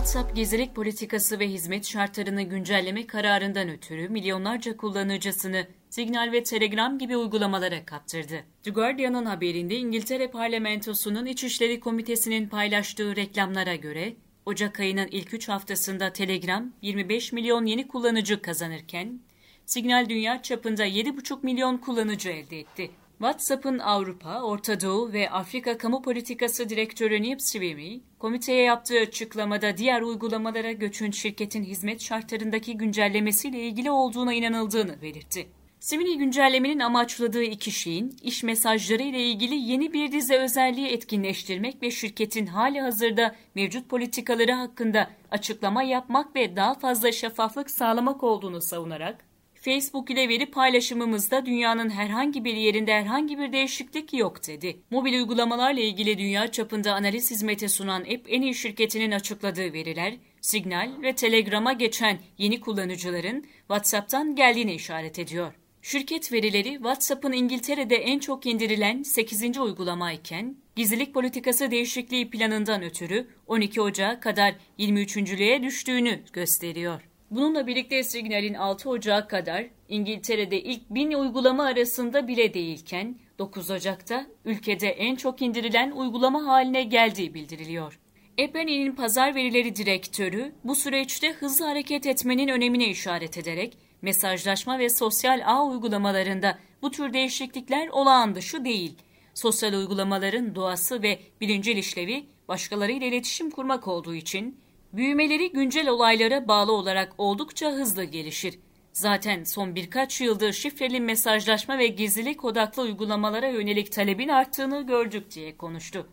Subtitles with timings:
[0.00, 7.16] WhatsApp gizlilik politikası ve hizmet şartlarını güncelleme kararından ötürü milyonlarca kullanıcısını Signal ve Telegram gibi
[7.16, 8.44] uygulamalara kaptırdı.
[8.62, 14.16] The Guardian'ın haberinde İngiltere Parlamentosu'nun İçişleri Komitesi'nin paylaştığı reklamlara göre
[14.46, 19.20] Ocak ayının ilk 3 haftasında Telegram 25 milyon yeni kullanıcı kazanırken
[19.66, 22.90] Signal dünya çapında 7,5 milyon kullanıcı elde etti.
[23.20, 30.02] WhatsApp'ın Avrupa, Orta Doğu ve Afrika Kamu Politikası Direktörü Nib Swimi, komiteye yaptığı açıklamada diğer
[30.02, 35.46] uygulamalara göçün şirketin hizmet şartlarındaki güncellemesiyle ilgili olduğuna inanıldığını belirtti.
[35.80, 41.90] Simini güncellemenin amaçladığı iki şeyin iş mesajları ile ilgili yeni bir dizi özelliği etkinleştirmek ve
[41.90, 49.29] şirketin hali hazırda mevcut politikaları hakkında açıklama yapmak ve daha fazla şeffaflık sağlamak olduğunu savunarak,
[49.60, 54.80] Facebook ile veri paylaşımımızda dünyanın herhangi bir yerinde herhangi bir değişiklik yok dedi.
[54.90, 61.02] Mobil uygulamalarla ilgili dünya çapında analiz hizmeti sunan App en iyi şirketinin açıkladığı veriler, Signal
[61.02, 65.52] ve Telegram'a geçen yeni kullanıcıların WhatsApp'tan geldiğini işaret ediyor.
[65.82, 69.58] Şirket verileri WhatsApp'ın İngiltere'de en çok indirilen 8.
[69.58, 77.09] uygulama iken, gizlilik politikası değişikliği planından ötürü 12 Ocağı kadar 23.lüğe düştüğünü gösteriyor.
[77.30, 84.26] Bununla birlikte Signal'in 6 Ocak kadar İngiltere'de ilk 1000 uygulama arasında bile değilken 9 Ocak'ta
[84.44, 88.00] ülkede en çok indirilen uygulama haline geldiği bildiriliyor.
[88.44, 95.42] Apple'in pazar verileri direktörü bu süreçte hızlı hareket etmenin önemine işaret ederek mesajlaşma ve sosyal
[95.44, 98.94] ağ uygulamalarında bu tür değişiklikler olağan dışı değil.
[99.34, 104.60] Sosyal uygulamaların doğası ve bilincel işlevi başkalarıyla iletişim kurmak olduğu için
[104.92, 108.58] büyümeleri güncel olaylara bağlı olarak oldukça hızlı gelişir.
[108.92, 115.56] Zaten son birkaç yıldır şifreli mesajlaşma ve gizlilik odaklı uygulamalara yönelik talebin arttığını gördük diye
[115.56, 116.06] konuştu.